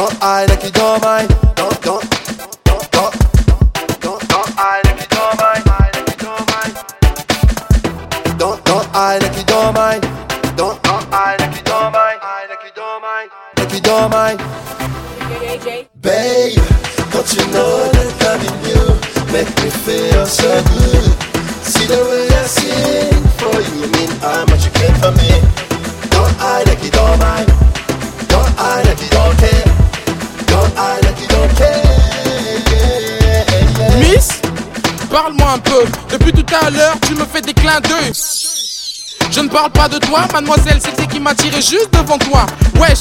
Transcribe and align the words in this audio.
Don't 0.00 0.22
I 0.22 0.46
like 0.46 0.64
you 0.64 0.70
don't 0.70 1.02
mind. 1.02 1.28
Don't, 1.56 1.78
don't, 1.82 2.02
don't, 2.64 2.90
don't, 2.90 3.20
don't, 3.20 3.20
don't 4.00 4.28
don't 4.30 5.36
mind. 5.36 6.72
Don't. 8.38 8.64
Don't, 8.64 8.88
I 8.94 9.18
like 9.20 9.36
you 9.36 9.44
don't 9.44 9.74
mind. 9.74 10.00
Don't, 10.56 10.82
don't 10.82 11.10
mind. 11.10 11.10
I 11.12 11.36
like 11.38 11.54
you 11.54 11.62
don't 11.64 11.92
don't 13.82 14.10
mind. 14.10 14.38
Babe, 16.00 16.56
don't 17.12 17.30
you 17.36 17.44
know 17.52 17.92
that 17.92 18.08
loving 18.24 18.56
you 18.70 18.82
make 19.30 19.52
me 19.62 19.68
feel 19.84 20.24
so 20.24 20.62
good? 20.64 21.09
Parle-moi 35.20 35.52
un 35.52 35.58
peu. 35.58 35.84
Depuis 36.10 36.32
tout 36.32 36.54
à 36.64 36.70
l'heure, 36.70 36.94
tu 37.06 37.14
me 37.14 37.26
fais 37.26 37.42
des 37.42 37.52
clins 37.52 37.78
d'œil. 37.80 38.10
Je 39.30 39.40
ne 39.40 39.48
parle 39.48 39.70
pas 39.70 39.86
de 39.86 39.98
toi, 39.98 40.26
mademoiselle, 40.32 40.78
c'est 40.82 40.98
c'est 40.98 41.06
qui 41.08 41.20
m'a 41.20 41.34
tiré 41.34 41.60
juste 41.60 41.90
devant 41.92 42.16
toi. 42.16 42.46
Wesh, 42.80 43.00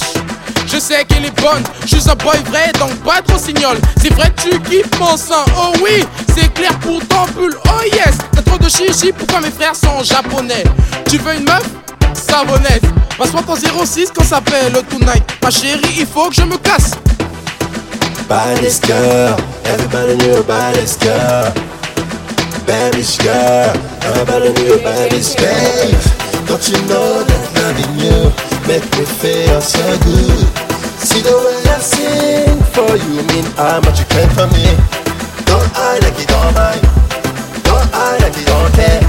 je 0.67 0.79
sais 0.79 1.05
qu'elle 1.05 1.23
est 1.23 1.41
bonne, 1.41 1.63
je 1.83 1.95
suis 1.95 2.09
un 2.09 2.15
boy 2.15 2.37
vrai, 2.49 2.73
donc 2.77 2.93
pas 3.05 3.21
trop 3.25 3.37
signol. 3.37 3.77
C'est 4.01 4.13
vrai, 4.13 4.33
tu 4.35 4.49
kiffes 4.63 4.99
mon 4.99 5.15
sang, 5.15 5.45
oh 5.57 5.71
oui, 5.81 6.05
c'est 6.35 6.53
clair 6.53 6.77
pour 6.79 6.99
ton 7.07 7.25
pull, 7.33 7.55
oh 7.63 7.83
yes. 7.85 8.17
T'as 8.33 8.41
trop 8.41 8.57
de 8.57 8.67
chichi, 8.67 9.13
pourquoi 9.13 9.39
mes 9.39 9.51
frères 9.51 9.75
sont 9.75 10.03
japonais? 10.03 10.65
Tu 11.09 11.19
veux 11.19 11.35
une 11.35 11.45
meuf? 11.45 11.63
Savonnette. 12.13 12.83
Ton 13.17 13.85
06 13.85 14.11
qu'on 14.13 14.25
s'appelle 14.25 14.73
tonight. 14.89 15.23
Ma 15.41 15.49
chérie, 15.49 15.95
il 15.99 16.05
faut 16.05 16.27
que 16.27 16.35
je 16.35 16.41
me 16.41 16.57
casse. 16.57 16.91
Baddest 18.27 18.85
girl, 18.85 19.37
everybody 19.63 20.17
knew 20.17 20.43
baddest 20.43 21.01
girl. 21.01 21.53
Baddest 22.69 23.23
girl, 23.23 23.73
everybody 24.03 24.53
knew 24.53 24.77
your 24.77 24.77
baddest 24.83 25.37
babe. 25.37 25.97
Don't 26.45 26.61
you 26.69 26.77
know 26.85 27.25
that 27.25 27.43
loving 27.57 27.97
you 27.97 28.29
make 28.69 28.85
me 28.93 29.05
feel 29.17 29.59
so 29.59 29.81
good? 30.05 30.45
See 31.01 31.21
the 31.25 31.33
way 31.33 31.57
I 31.65 31.81
sing 31.81 32.61
for 32.69 32.93
you, 32.93 33.25
mean 33.33 33.45
how 33.57 33.81
much 33.81 33.97
you 33.97 34.05
care 34.13 34.29
for 34.37 34.45
me. 34.53 34.69
Don't 35.49 35.65
I 35.73 35.97
like 36.05 36.13
you 36.21 36.29
don't 36.29 36.53
mind? 36.53 36.83
Don't 37.65 37.89
I 37.89 38.21
like 38.21 38.37
you 38.37 38.45
don't 38.45 38.71
care? 38.77 39.01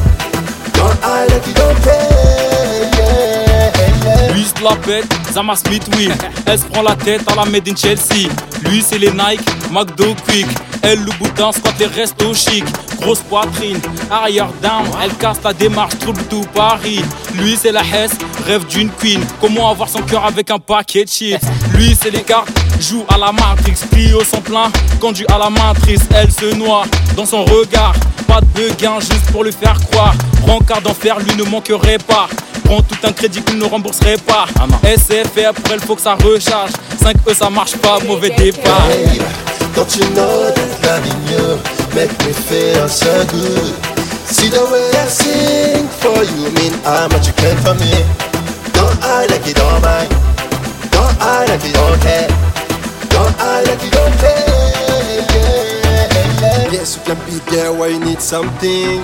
Don't 0.72 0.98
I 1.05 1.27
like 1.28 1.47
you 1.47 1.53
don't 1.53 1.78
care? 1.84 2.88
Yeah, 2.97 3.77
yeah. 4.08 4.41
La 4.62 4.77
pète, 4.77 5.08
Zama 5.33 5.55
Smith, 5.56 5.84
oui. 5.97 6.08
Elle 6.47 6.58
se 6.58 6.64
prend 6.64 6.83
la 6.83 6.97
tête 6.97 7.22
à 7.31 7.34
la 7.34 7.44
Made 7.44 7.69
in 7.69 7.77
Chelsea. 7.77 8.28
Lui, 8.64 8.83
c'est 8.83 8.98
les 8.98 9.11
Nike, 9.11 9.44
McDo 9.70 10.14
Quick. 10.27 10.47
Elle, 10.83 11.00
le 11.05 11.12
boutin, 11.19 11.53
squat 11.53 11.75
les 11.78 11.86
restos 11.86 12.34
chic. 12.34 12.64
Grosse 13.01 13.20
poitrine, 13.20 13.81
arrière 14.11 14.48
down. 14.62 14.84
Elle 15.03 15.15
casse 15.15 15.39
la 15.43 15.53
démarche, 15.53 15.98
trouble 15.98 16.23
tout 16.29 16.45
Paris. 16.55 17.03
Lui, 17.34 17.59
c'est 17.61 17.73
la 17.73 17.81
Hesse, 17.81 18.12
rêve 18.47 18.67
d'une 18.67 18.91
queen. 18.91 19.20
Comment 19.41 19.70
avoir 19.70 19.89
son 19.89 20.03
cœur 20.03 20.25
avec 20.25 20.51
un 20.51 20.59
paquet 20.59 21.05
de 21.05 21.09
chips? 21.09 21.41
Lui, 21.75 21.97
c'est 22.01 22.11
les 22.11 22.23
cartes, 22.23 22.48
joue 22.78 23.05
à 23.09 23.17
la 23.17 23.33
Matrix. 23.33 23.87
Prio 23.91 24.23
son 24.23 24.41
plein, 24.41 24.71
conduit 25.01 25.27
à 25.33 25.39
la 25.39 25.51
matrice. 25.51 26.03
Elle 26.15 26.31
se 26.31 26.55
noie 26.55 26.83
dans 27.17 27.27
son 27.27 27.45
regard. 27.45 27.95
Pas 28.27 28.41
de 28.41 28.47
beguin, 28.47 29.01
juste 29.01 29.31
pour 29.33 29.45
lui 29.45 29.53
faire 29.53 29.78
croire. 29.91 30.15
Rencard 30.47 30.83
d'enfer, 30.83 31.19
lui 31.21 31.34
ne 31.37 31.45
manquerait 31.45 31.98
pas. 31.98 32.28
Prends 32.65 32.83
tout 32.83 32.98
un 33.03 33.12
crédit 33.12 33.43
qu'il 33.43 33.59
ne 33.59 33.65
rembourserait 33.65 34.19
pas. 34.19 34.47
SFR, 34.84 35.48
après 35.48 35.75
il 35.75 35.81
faut 35.81 35.97
que 35.97 36.03
ça 36.03 36.15
recharge. 36.15 36.71
5E, 37.03 37.34
ça 37.34 37.51
marche 37.51 37.77
pas, 37.77 37.98
mauvais 38.06 38.31
départ. 38.31 38.87
Babe, 38.89 39.23
don't 39.75 39.97
you 39.97 40.05
know 40.15 40.51
that 40.83 41.80
make 41.95 42.13
me 42.25 42.33
feel 42.33 42.89
so 42.89 43.13
good? 43.27 43.75
See 44.31 44.49
the 44.49 44.63
way 44.73 44.87
I 44.95 45.06
sing 45.09 45.89
for 46.03 46.23
you, 46.23 46.51
mean 46.55 46.73
how 46.84 47.09
much 47.09 47.27
you 47.27 47.34
care 47.34 47.56
for 47.65 47.75
me. 47.75 47.93
Don't 48.73 48.99
I 49.03 49.27
like 49.27 49.47
it 49.47 49.56
don't 49.56 49.83
mind? 49.83 50.11
Don't 50.95 51.17
I 51.21 51.47
like 51.50 51.65
it 51.65 51.75
don't 51.75 52.00
care? 52.00 52.29
Don't 53.11 53.34
I 53.41 53.62
like 53.67 53.83
you 53.83 53.91
don't 53.91 54.17
care? 54.23 54.61
Yes, 56.73 56.97
you 56.97 57.03
can 57.05 57.19
be 57.27 57.39
there 57.50 57.73
where 57.73 57.91
you 57.91 57.99
need 57.99 58.21
something. 58.21 59.03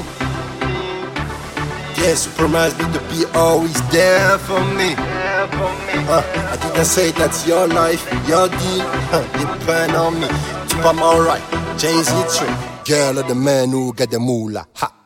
Yes, 1.98 2.26
you 2.26 2.32
promised 2.32 2.78
me 2.78 2.84
to 2.92 3.00
be 3.10 3.24
always 3.34 3.80
there 3.90 4.38
for 4.38 4.60
me. 4.78 4.94
Uh, 6.08 6.22
I 6.52 6.56
didn't 6.62 6.84
say 6.84 7.10
that's 7.10 7.46
your 7.46 7.66
life, 7.66 8.04
your 8.28 8.48
deal. 8.48 8.86
Uh, 9.10 9.22
depend 9.32 9.96
on 9.96 10.20
me. 10.20 10.28
Tu 10.68 10.76
pas 10.82 10.92
my 10.94 11.18
right, 11.18 11.42
Jay-Z 11.78 12.12
trip. 12.38 12.75
Girl 12.86 13.18
of 13.18 13.26
the 13.26 13.34
man 13.34 13.70
who 13.70 13.92
got 13.92 14.10
the 14.12 14.20
moolah. 14.20 14.64
Ha. 14.76 15.05